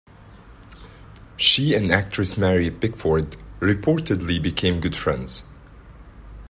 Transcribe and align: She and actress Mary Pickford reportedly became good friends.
She 1.37 1.75
and 1.75 1.91
actress 1.91 2.35
Mary 2.35 2.71
Pickford 2.71 3.37
reportedly 3.61 4.41
became 4.41 4.81
good 4.81 4.95
friends. 4.95 5.43